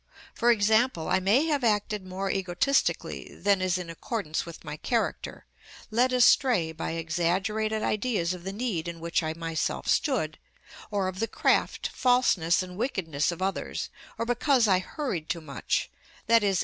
For 0.33 0.49
example, 0.49 1.07
I 1.09 1.19
may 1.19 1.45
have 1.45 1.63
acted 1.63 2.07
more 2.07 2.31
egotistically 2.31 3.35
than 3.35 3.61
is 3.61 3.77
in 3.77 3.87
accordance 3.87 4.47
with 4.47 4.63
my 4.65 4.77
character, 4.77 5.45
led 5.91 6.11
astray 6.11 6.71
by 6.71 6.93
exaggerated 6.93 7.83
ideas 7.83 8.33
of 8.33 8.43
the 8.43 8.51
need 8.51 8.87
in 8.87 8.99
which 8.99 9.21
I 9.21 9.33
myself 9.33 9.85
stood, 9.87 10.39
or 10.89 11.07
of 11.07 11.19
the 11.19 11.27
craft, 11.27 11.89
falseness, 11.93 12.63
and 12.63 12.77
wickedness 12.77 13.31
of 13.31 13.43
others, 13.43 13.89
or 14.17 14.25
because 14.25 14.67
I 14.67 14.79
hurried 14.79 15.29
too 15.29 15.39
much, 15.39 15.91
_i.e. 16.27 16.55